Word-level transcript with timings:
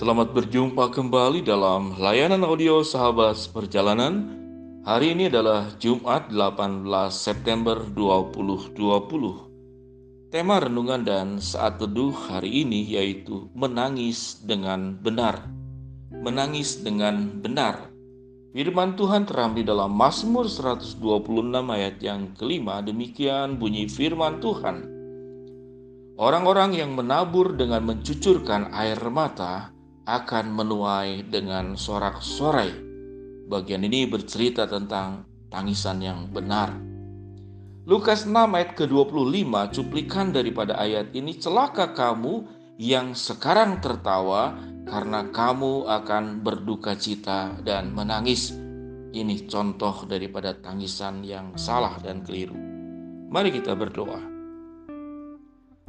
Selamat 0.00 0.32
berjumpa 0.32 0.96
kembali 0.96 1.44
dalam 1.44 1.92
layanan 2.00 2.40
audio 2.40 2.80
sahabat 2.80 3.36
perjalanan. 3.52 4.32
Hari 4.80 5.12
ini 5.12 5.28
adalah 5.28 5.76
Jumat 5.76 6.32
18 6.32 6.88
September 7.12 7.84
2020. 7.84 8.80
Tema 10.32 10.56
renungan 10.56 11.04
dan 11.04 11.36
saat 11.36 11.76
teduh 11.76 12.16
hari 12.16 12.64
ini 12.64 12.96
yaitu 12.96 13.52
menangis 13.52 14.40
dengan 14.40 14.96
benar. 14.96 15.44
Menangis 16.08 16.80
dengan 16.80 17.36
benar. 17.36 17.92
Firman 18.56 18.96
Tuhan 18.96 19.28
terambil 19.28 19.68
dalam 19.68 19.92
Mazmur 19.92 20.48
126 20.48 20.96
ayat 21.76 22.00
yang 22.00 22.32
kelima. 22.40 22.80
Demikian 22.80 23.60
bunyi 23.60 23.84
firman 23.84 24.40
Tuhan. 24.40 24.80
Orang-orang 26.16 26.72
yang 26.72 26.96
menabur 26.96 27.52
dengan 27.52 27.84
mencucurkan 27.84 28.72
air 28.72 28.96
mata 29.12 29.76
akan 30.10 30.50
menuai 30.50 31.30
dengan 31.30 31.78
sorak-sorai 31.78 32.90
Bagian 33.50 33.82
ini 33.82 34.06
bercerita 34.06 34.70
tentang 34.70 35.26
tangisan 35.50 35.98
yang 35.98 36.30
benar. 36.30 36.70
Lukas 37.82 38.22
6 38.22 38.30
ayat 38.30 38.78
ke-25 38.78 39.74
cuplikan 39.74 40.30
daripada 40.30 40.78
ayat 40.78 41.10
ini 41.18 41.34
celaka 41.34 41.90
kamu 41.90 42.46
yang 42.78 43.18
sekarang 43.18 43.82
tertawa 43.82 44.54
karena 44.86 45.26
kamu 45.34 45.82
akan 45.82 46.46
berduka 46.46 46.94
cita 46.94 47.58
dan 47.66 47.90
menangis. 47.90 48.54
Ini 49.10 49.50
contoh 49.50 50.06
daripada 50.06 50.54
tangisan 50.54 51.26
yang 51.26 51.58
salah 51.58 51.98
dan 51.98 52.22
keliru. 52.22 52.54
Mari 53.34 53.50
kita 53.50 53.74
berdoa. 53.74 54.39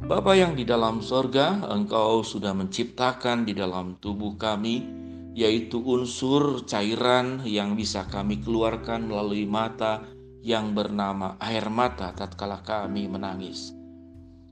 Bapa 0.02 0.34
yang 0.34 0.58
di 0.58 0.66
dalam 0.66 0.98
sorga, 0.98 1.62
Engkau 1.70 2.26
sudah 2.26 2.50
menciptakan 2.58 3.46
di 3.46 3.54
dalam 3.54 4.02
tubuh 4.02 4.34
kami 4.34 5.00
yaitu 5.32 5.80
unsur 5.80 6.66
cairan 6.68 7.40
yang 7.46 7.72
bisa 7.72 8.04
kami 8.10 8.42
keluarkan 8.42 9.08
melalui 9.08 9.48
mata 9.48 10.04
yang 10.42 10.76
bernama 10.76 11.40
air 11.40 11.70
mata 11.72 12.12
tatkala 12.12 12.60
kami 12.60 13.08
menangis. 13.08 13.72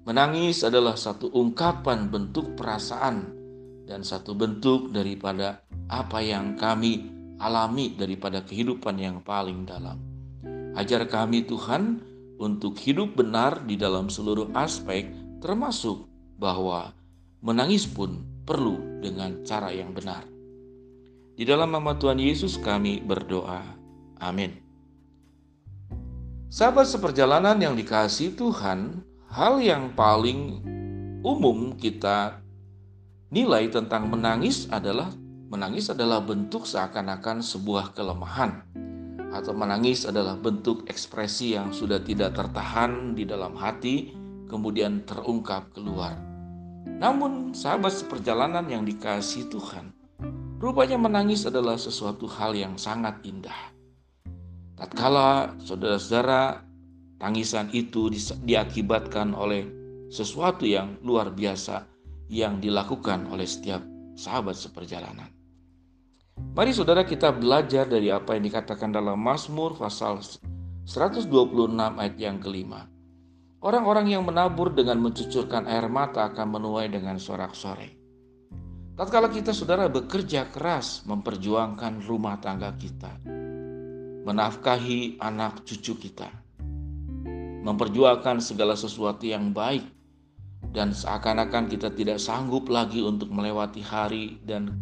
Menangis 0.09 0.65
adalah 0.65 0.97
satu 0.97 1.29
ungkapan 1.35 2.09
bentuk 2.09 2.57
perasaan 2.57 3.37
dan 3.85 4.01
satu 4.01 4.33
bentuk 4.33 4.95
daripada 4.95 5.67
apa 5.91 6.25
yang 6.25 6.57
kami 6.57 7.11
alami 7.43 7.93
daripada 7.99 8.47
kehidupan 8.47 8.97
yang 8.97 9.21
paling 9.21 9.69
dalam. 9.69 10.01
Ajar 10.79 11.05
kami 11.11 11.45
Tuhan 11.45 12.01
untuk 12.41 12.81
hidup 12.81 13.21
benar 13.21 13.69
di 13.69 13.77
dalam 13.77 14.09
seluruh 14.09 14.49
aspek 14.57 15.20
termasuk 15.41 16.07
bahwa 16.37 16.93
menangis 17.41 17.89
pun 17.89 18.21
perlu 18.45 19.01
dengan 19.01 19.41
cara 19.43 19.73
yang 19.73 19.97
benar. 19.97 20.23
Di 21.35 21.49
dalam 21.49 21.73
nama 21.73 21.97
Tuhan 21.97 22.21
Yesus 22.21 22.61
kami 22.61 23.01
berdoa. 23.01 23.65
Amin. 24.21 24.61
Sahabat 26.53 26.85
seperjalanan 26.85 27.57
yang 27.57 27.73
dikasih 27.73 28.37
Tuhan, 28.37 29.01
hal 29.33 29.63
yang 29.65 29.97
paling 29.97 30.61
umum 31.25 31.73
kita 31.81 32.43
nilai 33.33 33.71
tentang 33.71 34.11
menangis 34.11 34.67
adalah 34.69 35.09
menangis 35.49 35.89
adalah 35.89 36.21
bentuk 36.21 36.67
seakan-akan 36.67 37.41
sebuah 37.41 37.95
kelemahan 37.95 38.67
atau 39.31 39.55
menangis 39.55 40.03
adalah 40.05 40.35
bentuk 40.35 40.83
ekspresi 40.91 41.55
yang 41.55 41.71
sudah 41.71 42.03
tidak 42.03 42.35
tertahan 42.35 43.15
di 43.15 43.23
dalam 43.23 43.55
hati 43.55 44.20
kemudian 44.51 45.07
terungkap 45.07 45.71
keluar. 45.71 46.19
Namun 46.85 47.55
sahabat 47.55 47.95
seperjalanan 47.95 48.67
yang 48.67 48.83
dikasih 48.83 49.47
Tuhan, 49.47 49.95
Rupanya 50.61 51.01
menangis 51.01 51.49
adalah 51.49 51.81
sesuatu 51.81 52.29
hal 52.29 52.53
yang 52.53 52.77
sangat 52.77 53.25
indah. 53.25 53.73
Tatkala 54.77 55.57
saudara-saudara 55.57 56.61
tangisan 57.17 57.73
itu 57.73 58.13
diakibatkan 58.45 59.33
oleh 59.33 59.65
sesuatu 60.13 60.69
yang 60.69 61.01
luar 61.01 61.33
biasa 61.33 61.89
yang 62.29 62.61
dilakukan 62.61 63.25
oleh 63.33 63.49
setiap 63.49 63.81
sahabat 64.21 64.53
seperjalanan. 64.53 65.33
Mari 66.53 66.77
saudara 66.77 67.09
kita 67.09 67.33
belajar 67.33 67.89
dari 67.89 68.13
apa 68.13 68.37
yang 68.37 68.45
dikatakan 68.45 68.93
dalam 68.93 69.17
Mazmur 69.17 69.81
pasal 69.81 70.21
126 70.21 71.25
ayat 71.73 72.17
yang 72.21 72.37
kelima. 72.37 72.85
Orang-orang 73.61 74.09
yang 74.09 74.25
menabur 74.25 74.73
dengan 74.73 74.97
mencucurkan 75.05 75.69
air 75.69 75.85
mata 75.93 76.33
akan 76.33 76.57
menuai 76.57 76.89
dengan 76.89 77.21
sorak-sorai. 77.21 77.93
Tatkala 78.97 79.29
kita 79.29 79.53
saudara 79.53 79.85
bekerja 79.93 80.49
keras 80.49 81.05
memperjuangkan 81.05 82.01
rumah 82.09 82.41
tangga 82.41 82.73
kita, 82.81 83.21
menafkahi 84.25 85.21
anak 85.21 85.69
cucu 85.69 85.93
kita, 86.09 86.33
memperjuangkan 87.61 88.41
segala 88.41 88.73
sesuatu 88.81 89.29
yang 89.29 89.53
baik, 89.53 89.85
dan 90.73 90.97
seakan-akan 90.97 91.69
kita 91.69 91.93
tidak 91.93 92.17
sanggup 92.17 92.65
lagi 92.73 93.05
untuk 93.05 93.29
melewati 93.29 93.85
hari 93.85 94.41
dan 94.41 94.73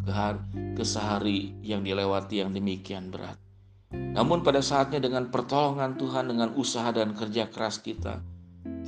kesehari 0.78 1.50
yang 1.66 1.82
dilewati 1.82 2.46
yang 2.46 2.54
demikian 2.54 3.10
berat. 3.10 3.42
Namun 3.90 4.46
pada 4.46 4.62
saatnya 4.62 5.02
dengan 5.02 5.34
pertolongan 5.34 5.98
Tuhan 5.98 6.30
dengan 6.30 6.54
usaha 6.54 6.94
dan 6.94 7.14
kerja 7.18 7.50
keras 7.50 7.82
kita, 7.82 8.22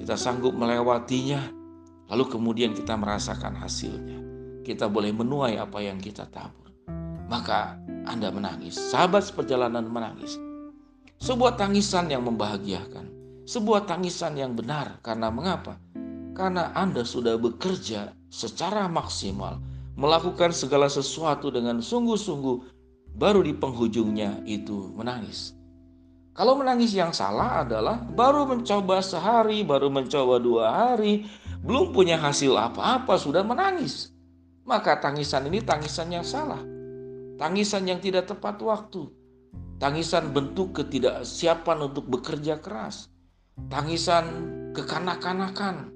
kita 0.00 0.16
sanggup 0.16 0.56
melewatinya, 0.56 1.44
lalu 2.09 2.25
kemudian 2.33 2.72
kita 2.72 2.97
merasakan 2.97 3.55
hasilnya 3.61 4.31
kita 4.71 4.87
boleh 4.87 5.11
menuai 5.11 5.59
apa 5.59 5.81
yang 5.81 5.99
kita 5.99 6.28
tabur. 6.28 6.71
Maka 7.27 7.78
Anda 8.06 8.31
menangis, 8.31 8.78
sahabat 8.78 9.27
seperjalanan 9.27 9.87
menangis. 9.91 10.39
Sebuah 11.21 11.59
tangisan 11.59 12.09
yang 12.09 12.25
membahagiakan, 12.25 13.10
sebuah 13.44 13.84
tangisan 13.91 14.39
yang 14.39 14.56
benar. 14.56 15.03
Karena 15.05 15.28
mengapa? 15.28 15.77
Karena 16.33 16.72
Anda 16.72 17.05
sudah 17.05 17.37
bekerja 17.37 18.15
secara 18.33 18.89
maksimal, 18.89 19.60
melakukan 19.99 20.55
segala 20.55 20.89
sesuatu 20.89 21.53
dengan 21.53 21.84
sungguh-sungguh, 21.84 22.56
baru 23.21 23.44
di 23.44 23.53
penghujungnya 23.53 24.47
itu 24.49 24.94
menangis. 24.97 25.59
Kalau 26.30 26.54
menangis 26.56 26.94
yang 26.94 27.10
salah 27.10 27.66
adalah 27.66 28.00
baru 28.00 28.46
mencoba 28.46 29.02
sehari, 29.02 29.66
baru 29.66 29.91
mencoba 29.91 30.38
dua 30.38 30.64
hari, 30.70 31.26
belum 31.60 31.91
punya 31.91 32.16
hasil 32.16 32.54
apa-apa, 32.54 33.18
sudah 33.18 33.42
menangis 33.42 34.10
maka 34.70 35.02
tangisan 35.02 35.50
ini 35.50 35.58
tangisan 35.66 36.14
yang 36.14 36.22
salah. 36.22 36.62
Tangisan 37.34 37.91
yang 37.91 37.98
tidak 37.98 38.30
tepat 38.30 38.62
waktu. 38.62 39.10
Tangisan 39.82 40.30
bentuk 40.30 40.78
ketidaksiapan 40.78 41.91
untuk 41.91 42.06
bekerja 42.06 42.62
keras. 42.62 43.10
Tangisan 43.66 44.47
kekanak-kanakan. 44.76 45.91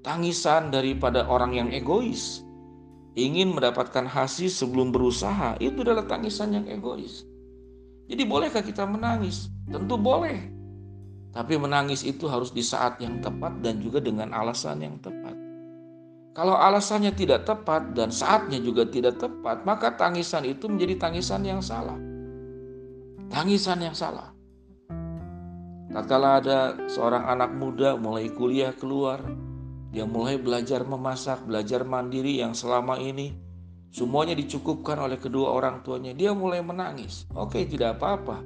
Tangisan 0.00 0.72
daripada 0.72 1.28
orang 1.28 1.52
yang 1.52 1.68
egois. 1.68 2.40
Ingin 3.20 3.52
mendapatkan 3.52 4.08
hasil 4.08 4.48
sebelum 4.48 4.94
berusaha. 4.94 5.60
Itu 5.60 5.84
adalah 5.84 6.08
tangisan 6.08 6.56
yang 6.56 6.66
egois. 6.72 7.28
Jadi 8.10 8.26
bolehkah 8.26 8.66
kita 8.66 8.82
menangis? 8.90 9.46
Tentu 9.70 9.94
boleh. 9.94 10.50
Tapi 11.30 11.54
menangis 11.54 12.02
itu 12.02 12.26
harus 12.26 12.50
di 12.50 12.58
saat 12.58 12.98
yang 12.98 13.22
tepat 13.22 13.62
dan 13.62 13.78
juga 13.78 14.02
dengan 14.02 14.34
alasan 14.34 14.82
yang 14.82 14.98
tepat. 14.98 15.38
Kalau 16.34 16.58
alasannya 16.58 17.14
tidak 17.14 17.46
tepat 17.46 17.94
dan 17.94 18.10
saatnya 18.10 18.58
juga 18.58 18.82
tidak 18.86 19.22
tepat, 19.22 19.62
maka 19.62 19.94
tangisan 19.94 20.42
itu 20.42 20.66
menjadi 20.66 21.06
tangisan 21.06 21.46
yang 21.46 21.62
salah. 21.62 21.94
Tangisan 23.30 23.78
yang 23.78 23.94
salah. 23.94 24.34
Tatkala 25.90 26.42
ada 26.42 26.58
seorang 26.90 27.30
anak 27.30 27.50
muda 27.54 27.94
mulai 27.94 28.30
kuliah 28.30 28.74
keluar, 28.74 29.22
dia 29.90 30.06
mulai 30.06 30.38
belajar 30.38 30.82
memasak, 30.82 31.42
belajar 31.46 31.82
mandiri 31.82 32.42
yang 32.42 32.54
selama 32.54 32.98
ini 32.98 33.34
semuanya 33.90 34.38
dicukupkan 34.38 34.98
oleh 34.98 35.18
kedua 35.18 35.54
orang 35.54 35.84
tuanya. 35.86 36.14
Dia 36.14 36.34
mulai 36.34 36.62
menangis. 36.62 37.26
Oke, 37.34 37.66
tidak 37.66 37.98
apa-apa 37.98 38.42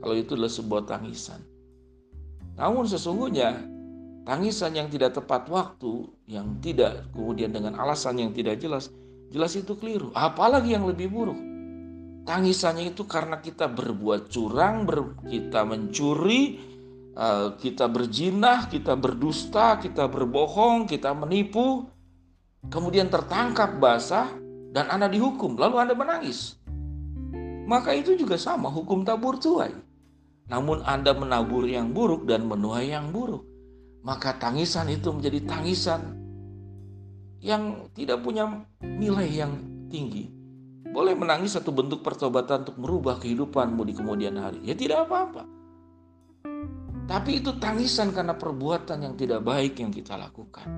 kalau 0.00 0.14
itu 0.14 0.34
adalah 0.38 0.52
sebuah 0.52 0.82
tangisan. 0.88 1.42
Namun 2.54 2.86
sesungguhnya 2.86 3.74
Tangisan 4.24 4.72
yang 4.72 4.88
tidak 4.88 5.20
tepat 5.20 5.52
waktu, 5.52 6.08
yang 6.24 6.56
tidak 6.64 7.04
kemudian 7.12 7.52
dengan 7.52 7.76
alasan 7.76 8.16
yang 8.16 8.32
tidak 8.32 8.56
jelas, 8.56 8.88
jelas 9.28 9.52
itu 9.52 9.76
keliru. 9.76 10.08
Apalagi 10.16 10.72
yang 10.72 10.88
lebih 10.88 11.12
buruk. 11.12 11.36
Tangisannya 12.24 12.96
itu 12.96 13.04
karena 13.04 13.44
kita 13.44 13.68
berbuat 13.68 14.32
curang, 14.32 14.88
ber, 14.88 15.12
kita 15.28 15.68
mencuri, 15.68 16.56
uh, 17.12 17.52
kita 17.60 17.84
berjinah, 17.84 18.72
kita 18.72 18.96
berdusta, 18.96 19.76
kita 19.76 20.08
berbohong, 20.08 20.88
kita 20.88 21.12
menipu, 21.12 21.84
kemudian 22.72 23.12
tertangkap 23.12 23.76
basah 23.76 24.32
dan 24.74 24.90
Anda 24.90 25.06
dihukum, 25.06 25.54
lalu 25.54 25.78
Anda 25.78 25.94
menangis. 25.94 26.58
Maka 27.64 27.94
itu 27.94 28.18
juga 28.18 28.34
sama 28.36 28.68
hukum 28.68 29.06
tabur 29.06 29.38
tuai. 29.38 29.72
Namun 30.50 30.82
Anda 30.82 31.14
menabur 31.16 31.64
yang 31.64 31.94
buruk 31.94 32.26
dan 32.26 32.44
menuai 32.44 32.92
yang 32.92 33.08
buruk 33.08 33.54
maka 34.04 34.36
tangisan 34.36 34.92
itu 34.92 35.08
menjadi 35.08 35.40
tangisan 35.48 36.12
yang 37.40 37.88
tidak 37.96 38.20
punya 38.20 38.68
nilai 38.84 39.28
yang 39.32 39.52
tinggi. 39.88 40.28
Boleh 40.92 41.16
menangis 41.16 41.56
satu 41.56 41.72
bentuk 41.72 42.04
pertobatan 42.04 42.62
untuk 42.68 42.76
merubah 42.78 43.16
kehidupanmu 43.18 43.82
di 43.82 43.96
kemudian 43.96 44.36
hari. 44.38 44.60
Ya 44.62 44.76
tidak 44.76 45.08
apa-apa. 45.08 45.42
Tapi 47.04 47.40
itu 47.42 47.56
tangisan 47.58 48.12
karena 48.12 48.36
perbuatan 48.36 49.02
yang 49.02 49.16
tidak 49.16 49.40
baik 49.42 49.80
yang 49.80 49.90
kita 49.90 50.14
lakukan. 50.16 50.68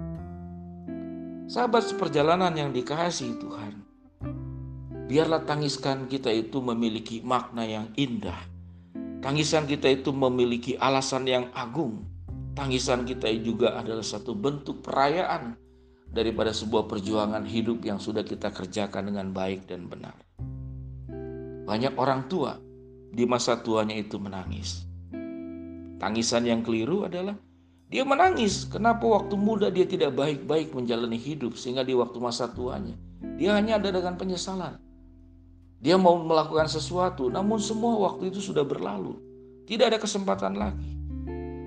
Sahabat 1.47 1.87
seperjalanan 1.87 2.51
yang 2.59 2.75
dikasihi 2.75 3.39
Tuhan. 3.39 3.75
Biarlah 5.07 5.47
tangiskan 5.47 6.11
kita 6.11 6.27
itu 6.35 6.59
memiliki 6.59 7.23
makna 7.23 7.63
yang 7.63 7.87
indah. 7.95 8.35
Tangisan 9.23 9.71
kita 9.71 9.87
itu 9.87 10.11
memiliki 10.11 10.75
alasan 10.75 11.23
yang 11.23 11.47
agung. 11.55 12.03
Tangisan 12.59 13.07
kita 13.07 13.31
juga 13.39 13.79
adalah 13.79 14.03
satu 14.03 14.35
bentuk 14.35 14.83
perayaan 14.83 15.55
daripada 16.11 16.51
sebuah 16.51 16.91
perjuangan 16.91 17.47
hidup 17.47 17.79
yang 17.87 18.03
sudah 18.03 18.27
kita 18.27 18.51
kerjakan 18.51 19.15
dengan 19.15 19.31
baik 19.31 19.71
dan 19.71 19.87
benar. 19.87 20.19
Banyak 21.63 21.95
orang 21.95 22.27
tua 22.27 22.59
di 23.15 23.23
masa 23.23 23.63
tuanya 23.63 23.95
itu 23.95 24.19
menangis. 24.19 24.83
Tangisan 26.03 26.43
yang 26.43 26.67
keliru 26.67 27.07
adalah 27.07 27.39
dia 27.87 28.03
menangis. 28.03 28.67
Kenapa 28.67 29.07
waktu 29.07 29.39
muda 29.39 29.71
dia 29.71 29.87
tidak 29.87 30.15
baik-baik 30.19 30.75
menjalani 30.75 31.19
hidup 31.19 31.55
sehingga 31.55 31.87
di 31.87 31.95
waktu 31.95 32.19
masa 32.19 32.51
tuanya 32.51 32.99
dia 33.37 33.53
hanya 33.53 33.83
ada 33.83 33.93
dengan 33.93 34.15
penyesalan. 34.15 34.81
Dia 35.77 36.01
mau 36.01 36.17
melakukan 36.17 36.71
sesuatu, 36.73 37.29
namun 37.29 37.61
semua 37.61 38.01
waktu 38.01 38.33
itu 38.33 38.41
sudah 38.41 38.65
berlalu. 38.65 39.21
Tidak 39.69 39.93
ada 39.93 39.99
kesempatan 40.01 40.57
lagi. 40.57 40.97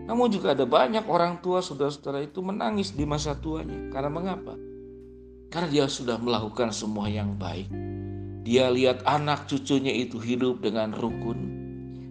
Namun 0.10 0.33
juga 0.33 0.57
ada 0.57 0.66
banyak 0.66 1.06
orang 1.06 1.38
tua 1.45 1.62
saudara-saudara 1.62 2.25
itu 2.25 2.42
menangis 2.42 2.89
di 2.98 3.06
masa 3.06 3.38
tuanya. 3.38 3.77
Karena 3.94 4.10
mengapa? 4.10 4.57
Karena 5.54 5.69
dia 5.69 5.86
sudah 5.86 6.18
melakukan 6.18 6.74
semua 6.74 7.06
yang 7.06 7.38
baik. 7.38 7.69
Dia 8.42 8.74
lihat 8.74 9.06
anak 9.06 9.45
cucunya 9.45 9.94
itu 9.94 10.18
hidup 10.18 10.65
dengan 10.65 10.89
rukun. 10.89 11.59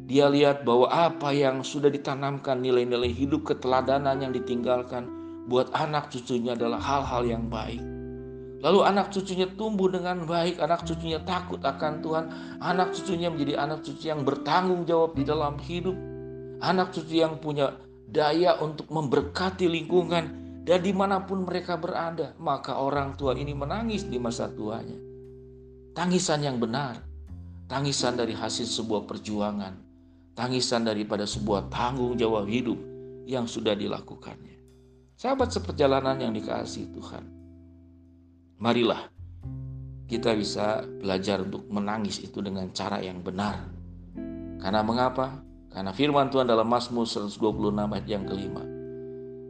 Dia 0.08 0.32
lihat 0.32 0.64
bahwa 0.64 0.88
apa 0.88 1.37
yang 1.37 1.60
sudah 1.60 1.93
ditanamkan 1.93 2.64
nilai-nilai 2.64 3.12
hidup 3.12 3.44
keteladanan 3.44 4.25
yang 4.25 4.32
ditinggalkan 4.32 5.05
buat 5.52 5.69
anak 5.76 6.08
cucunya 6.08 6.56
adalah 6.56 6.81
hal-hal 6.81 7.28
yang 7.28 7.44
baik. 7.52 7.84
Lalu 8.64 8.88
anak 8.88 9.12
cucunya 9.12 9.44
tumbuh 9.52 9.93
dengan 9.93 10.25
baik, 10.25 10.64
anak 10.64 10.88
cucunya 10.88 11.20
takut 11.28 11.60
akan 11.60 12.00
Tuhan, 12.00 12.25
anak 12.64 12.96
cucunya 12.96 13.28
menjadi 13.28 13.60
anak 13.60 13.84
cucu 13.84 14.08
yang 14.08 14.25
bertanggung 14.25 14.88
jawab 14.88 15.12
di 15.12 15.28
dalam 15.28 15.60
hidup, 15.60 15.94
anak 16.64 16.90
cucu 16.96 17.20
yang 17.20 17.37
punya 17.37 17.76
daya 18.08 18.56
untuk 18.64 18.88
memberkati 18.88 19.69
lingkungan 19.69 20.25
dan 20.64 20.81
di 20.81 20.93
mana 20.96 21.20
pun 21.22 21.44
mereka 21.44 21.76
berada, 21.76 22.32
maka 22.40 22.81
orang 22.81 23.12
tua 23.14 23.37
ini 23.37 23.52
menangis 23.52 24.08
di 24.08 24.16
masa 24.16 24.49
tuanya. 24.49 24.96
Tangisan 25.93 26.43
yang 26.43 26.56
benar, 26.56 26.99
tangisan 27.70 28.16
dari 28.19 28.34
hasil 28.34 28.66
sebuah 28.66 29.06
perjuangan, 29.06 29.88
tangisan 30.38 30.87
daripada 30.87 31.26
sebuah 31.26 31.67
tanggung 31.67 32.14
jawab 32.14 32.46
hidup 32.46 32.79
yang 33.26 33.50
sudah 33.50 33.75
dilakukannya. 33.75 34.55
Sahabat 35.19 35.50
seperjalanan 35.50 36.14
yang 36.23 36.31
dikasih 36.31 36.94
Tuhan, 36.94 37.26
marilah 38.62 39.11
kita 40.06 40.38
bisa 40.38 40.87
belajar 41.02 41.43
untuk 41.43 41.67
menangis 41.67 42.23
itu 42.23 42.38
dengan 42.38 42.70
cara 42.70 43.02
yang 43.02 43.19
benar. 43.19 43.67
Karena 44.62 44.87
mengapa? 44.87 45.43
Karena 45.75 45.90
firman 45.90 46.31
Tuhan 46.31 46.46
dalam 46.46 46.70
Mazmur 46.70 47.02
126 47.02 47.35
ayat 47.75 48.06
yang 48.06 48.23
kelima. 48.23 48.62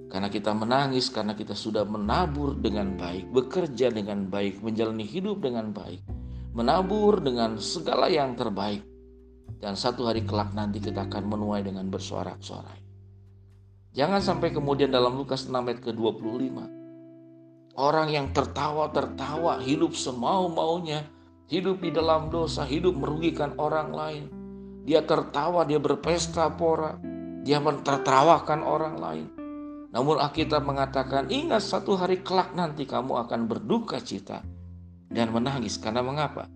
Karena 0.08 0.32
kita 0.32 0.56
menangis, 0.56 1.12
karena 1.12 1.36
kita 1.36 1.52
sudah 1.52 1.84
menabur 1.84 2.56
dengan 2.56 2.96
baik, 2.96 3.28
bekerja 3.28 3.92
dengan 3.92 4.24
baik, 4.24 4.64
menjalani 4.64 5.04
hidup 5.04 5.44
dengan 5.44 5.68
baik, 5.68 6.00
menabur 6.56 7.20
dengan 7.20 7.60
segala 7.60 8.08
yang 8.08 8.32
terbaik. 8.32 8.80
Dan 9.58 9.74
satu 9.74 10.06
hari 10.06 10.22
kelak 10.22 10.54
nanti 10.54 10.78
kita 10.78 11.10
akan 11.10 11.26
menuai 11.26 11.66
dengan 11.66 11.86
bersorak-sorai. 11.90 12.80
Jangan 13.92 14.22
sampai 14.22 14.54
kemudian 14.54 14.94
dalam 14.94 15.18
Lukas 15.18 15.50
6 15.50 15.54
ayat 15.54 15.82
ke-25. 15.82 16.56
Orang 17.78 18.08
yang 18.10 18.30
tertawa-tertawa, 18.30 19.62
hidup 19.62 19.94
semau-maunya, 19.98 21.02
hidup 21.50 21.82
di 21.82 21.90
dalam 21.90 22.30
dosa, 22.30 22.62
hidup 22.62 22.94
merugikan 22.94 23.54
orang 23.58 23.90
lain 23.90 24.24
dia 24.88 25.04
tertawa, 25.04 25.68
dia 25.68 25.76
berpesta 25.76 26.48
pora, 26.48 26.96
dia 27.44 27.60
mentertawakan 27.60 28.64
orang 28.64 28.96
lain. 28.96 29.26
Namun 29.92 30.16
Alkitab 30.16 30.64
mengatakan, 30.64 31.28
ingat 31.28 31.60
satu 31.60 31.92
hari 31.92 32.24
kelak 32.24 32.56
nanti 32.56 32.88
kamu 32.88 33.20
akan 33.28 33.44
berduka 33.44 34.00
cita 34.00 34.40
dan 35.12 35.28
menangis. 35.28 35.76
Karena 35.76 36.00
mengapa? 36.00 36.48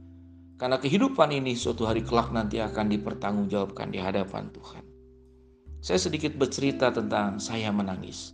Karena 0.62 0.78
kehidupan 0.78 1.34
ini 1.34 1.58
suatu 1.58 1.90
hari 1.90 2.06
kelak 2.06 2.30
nanti 2.30 2.62
akan 2.62 2.86
dipertanggungjawabkan 2.86 3.90
di 3.90 3.98
hadapan 3.98 4.46
Tuhan. 4.54 4.86
Saya 5.82 5.98
sedikit 5.98 6.38
bercerita 6.38 6.94
tentang 6.94 7.42
saya 7.42 7.74
menangis. 7.74 8.30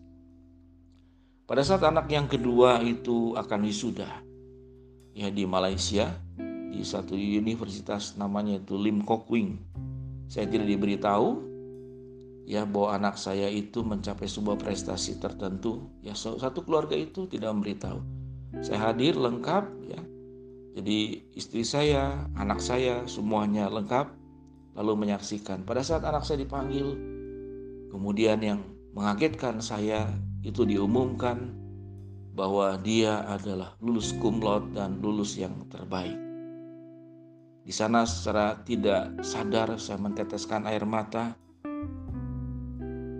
Pada 1.49 1.65
saat 1.65 1.81
anak 1.81 2.05
yang 2.13 2.29
kedua 2.29 2.85
itu 2.85 3.33
akan 3.33 3.65
wisuda, 3.65 4.21
ya 5.17 5.33
di 5.33 5.49
Malaysia, 5.49 6.21
di 6.69 6.85
satu 6.85 7.17
universitas 7.17 8.21
namanya 8.21 8.61
itu 8.61 8.77
Lim 8.77 9.09
Kok 9.09 9.25
Wing. 9.33 9.57
Saya 10.29 10.53
tidak 10.53 10.69
diberitahu 10.69 11.41
ya 12.45 12.69
bahwa 12.69 12.93
anak 12.93 13.17
saya 13.17 13.49
itu 13.49 13.81
mencapai 13.81 14.29
sebuah 14.29 14.61
prestasi 14.61 15.17
tertentu. 15.17 15.89
Ya 16.05 16.13
satu 16.13 16.61
keluarga 16.61 16.93
itu 16.93 17.25
tidak 17.25 17.57
memberitahu. 17.57 18.05
Saya 18.61 18.93
hadir 18.93 19.17
lengkap 19.17 19.65
ya. 19.89 20.18
Jadi 20.79 21.27
istri 21.35 21.67
saya, 21.67 22.31
anak 22.39 22.63
saya 22.63 23.03
semuanya 23.11 23.67
lengkap 23.67 24.15
lalu 24.79 25.11
menyaksikan. 25.11 25.67
Pada 25.67 25.83
saat 25.83 26.07
anak 26.07 26.23
saya 26.23 26.39
dipanggil, 26.47 26.95
kemudian 27.91 28.39
yang 28.39 28.63
mengagetkan 28.95 29.59
saya 29.59 30.07
itu 30.47 30.63
diumumkan 30.63 31.51
bahwa 32.31 32.79
dia 32.79 33.27
adalah 33.27 33.75
lulus 33.83 34.15
kumlot 34.23 34.71
dan 34.71 35.03
lulus 35.03 35.35
yang 35.35 35.67
terbaik. 35.67 36.15
Di 37.67 37.75
sana 37.75 38.07
secara 38.07 38.63
tidak 38.63 39.19
sadar 39.27 39.83
saya 39.83 39.99
menteteskan 39.99 40.63
air 40.63 40.87
mata 40.87 41.35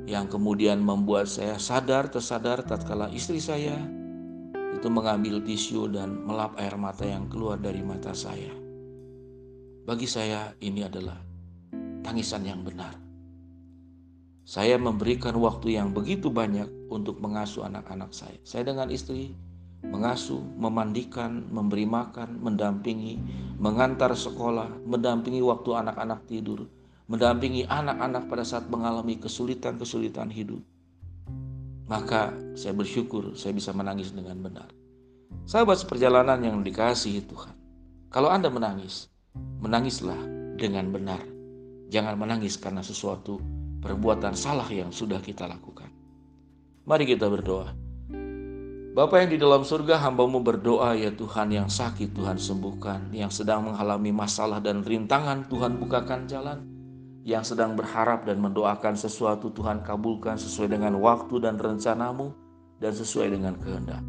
yang 0.06 0.31
kemudian 0.31 0.78
membuat 0.78 1.26
saya 1.26 1.58
sadar 1.58 2.06
tersadar 2.06 2.62
tatkala 2.62 3.11
istri 3.11 3.43
saya 3.43 3.97
itu 4.76 4.88
mengambil 4.92 5.40
tisu 5.40 5.88
dan 5.88 6.25
melap 6.26 6.58
air 6.60 6.76
mata 6.76 7.06
yang 7.06 7.30
keluar 7.30 7.56
dari 7.56 7.80
mata 7.80 8.12
saya. 8.12 8.52
Bagi 9.88 10.04
saya 10.04 10.52
ini 10.60 10.84
adalah 10.84 11.16
tangisan 12.04 12.44
yang 12.44 12.60
benar. 12.60 12.92
Saya 14.48 14.80
memberikan 14.80 15.37
waktu 15.40 15.76
yang 15.76 15.92
begitu 15.92 16.32
banyak 16.32 16.68
untuk 16.88 17.20
mengasuh 17.20 17.68
anak-anak 17.68 18.12
saya. 18.12 18.37
Saya 18.44 18.68
dengan 18.68 18.88
istri 18.88 19.37
mengasuh, 19.84 20.42
memandikan, 20.58 21.46
memberi 21.54 21.87
makan, 21.87 22.42
mendampingi, 22.42 23.20
mengantar 23.62 24.10
sekolah, 24.10 24.82
mendampingi 24.82 25.38
waktu 25.38 25.70
anak-anak 25.70 26.26
tidur, 26.26 26.66
mendampingi 27.06 27.62
anak-anak 27.70 28.26
pada 28.26 28.42
saat 28.42 28.66
mengalami 28.66 29.14
kesulitan-kesulitan 29.22 30.34
hidup. 30.34 30.60
Maka 31.88 32.37
saya 32.52 32.76
bersyukur 32.76 33.33
saya 33.33 33.57
bisa 33.57 33.73
menangis 33.73 34.12
dengan 34.12 34.37
benar. 34.45 34.68
Sahabat 35.49 35.80
seperjalanan 35.80 36.37
yang 36.45 36.61
dikasihi 36.61 37.25
Tuhan. 37.25 37.57
Kalau 38.12 38.28
Anda 38.28 38.52
menangis, 38.52 39.09
menangislah 39.61 40.21
dengan 40.57 40.92
benar. 40.92 41.21
Jangan 41.88 42.21
menangis 42.21 42.61
karena 42.61 42.85
sesuatu 42.85 43.40
perbuatan 43.80 44.37
salah 44.37 44.68
yang 44.68 44.92
sudah 44.92 45.21
kita 45.25 45.49
lakukan. 45.49 45.88
Mari 46.85 47.04
kita 47.09 47.28
berdoa. 47.28 47.73
Bapa 48.97 49.23
yang 49.23 49.30
di 49.30 49.38
dalam 49.38 49.62
surga, 49.62 50.00
hambamu 50.02 50.42
berdoa 50.42 50.97
ya 50.99 51.14
Tuhan 51.14 51.54
yang 51.54 51.68
sakit 51.71 52.18
Tuhan 52.18 52.35
sembuhkan, 52.35 53.14
yang 53.14 53.30
sedang 53.30 53.71
mengalami 53.71 54.11
masalah 54.11 54.59
dan 54.59 54.83
rintangan 54.83 55.47
Tuhan 55.47 55.78
bukakan 55.78 56.26
jalan, 56.26 56.59
yang 57.28 57.44
sedang 57.44 57.76
berharap 57.76 58.25
dan 58.25 58.40
mendoakan 58.40 58.97
sesuatu 58.97 59.52
Tuhan 59.52 59.85
kabulkan 59.85 60.40
sesuai 60.40 60.73
dengan 60.73 60.97
waktu 60.97 61.44
dan 61.44 61.61
rencanamu 61.61 62.32
dan 62.80 62.97
sesuai 62.97 63.37
dengan 63.37 63.52
kehendak. 63.61 64.00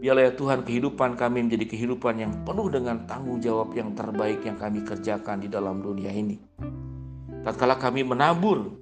Biarlah 0.00 0.24
ya 0.24 0.32
Tuhan 0.32 0.64
kehidupan 0.64 1.20
kami 1.20 1.44
menjadi 1.44 1.68
kehidupan 1.76 2.16
yang 2.16 2.32
penuh 2.40 2.72
dengan 2.72 3.04
tanggung 3.04 3.36
jawab 3.36 3.76
yang 3.76 3.92
terbaik 3.92 4.40
yang 4.48 4.56
kami 4.56 4.80
kerjakan 4.80 5.44
di 5.44 5.52
dalam 5.52 5.84
dunia 5.84 6.08
ini. 6.08 6.40
Tatkala 7.44 7.76
kami 7.76 8.00
menabur 8.00 8.72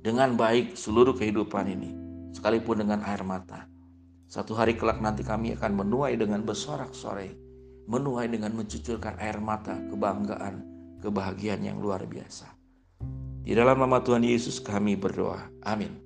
dengan 0.00 0.32
baik 0.32 0.80
seluruh 0.80 1.12
kehidupan 1.12 1.68
ini, 1.68 1.92
sekalipun 2.32 2.80
dengan 2.80 3.04
air 3.04 3.20
mata, 3.20 3.68
satu 4.32 4.56
hari 4.56 4.80
kelak 4.80 5.04
nanti 5.04 5.20
kami 5.20 5.52
akan 5.60 5.76
menuai 5.76 6.16
dengan 6.16 6.40
bersorak-sorai, 6.40 7.36
menuai 7.84 8.32
dengan 8.32 8.56
mencucurkan 8.56 9.20
air 9.20 9.36
mata, 9.44 9.76
kebanggaan, 9.92 10.79
kebahagiaan 11.00 11.64
yang 11.64 11.80
luar 11.80 12.04
biasa. 12.04 12.46
Di 13.40 13.56
dalam 13.56 13.80
nama 13.80 13.98
Tuhan 14.04 14.22
Yesus 14.22 14.60
kami 14.60 14.94
berdoa. 15.00 15.48
Amin. 15.64 15.96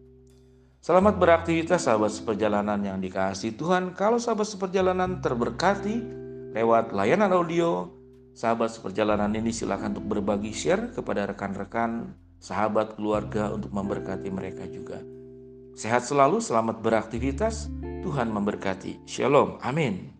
Selamat 0.84 1.16
beraktivitas 1.18 1.88
sahabat 1.88 2.12
seperjalanan 2.12 2.78
yang 2.78 3.02
dikasih 3.02 3.58
Tuhan. 3.58 3.96
Kalau 3.98 4.20
sahabat 4.22 4.46
seperjalanan 4.46 5.18
terberkati, 5.18 5.96
lewat 6.54 6.94
layanan 6.94 7.34
audio. 7.34 7.90
Sahabat 8.34 8.70
seperjalanan 8.70 9.30
ini 9.34 9.54
silakan 9.54 9.94
untuk 9.94 10.18
berbagi 10.18 10.50
share 10.50 10.90
kepada 10.90 11.26
rekan-rekan, 11.30 12.14
sahabat, 12.42 12.98
keluarga 12.98 13.50
untuk 13.54 13.70
memberkati 13.70 14.26
mereka 14.30 14.66
juga. 14.66 14.98
Sehat 15.74 16.06
selalu, 16.06 16.38
selamat 16.38 16.82
beraktivitas. 16.82 17.70
Tuhan 18.02 18.30
memberkati. 18.30 19.06
Shalom. 19.08 19.58
Amin. 19.64 20.13